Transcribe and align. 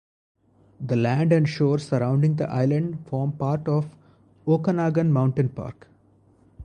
The 0.83 0.95
land 0.95 1.31
and 1.31 1.47
shore 1.47 1.77
surrounding 1.77 2.37
the 2.37 2.49
island 2.49 3.05
form 3.07 3.33
part 3.33 3.67
of 3.67 3.95
Okanagan 4.47 5.13
Mountain 5.13 5.49
Park. 5.49 5.89